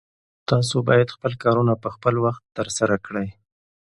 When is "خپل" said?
1.15-1.33, 1.95-2.15